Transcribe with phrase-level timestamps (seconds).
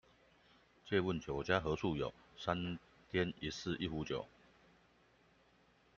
[0.83, 2.79] 借問酒家何處有，山
[3.11, 4.25] 巔一寺一壺酒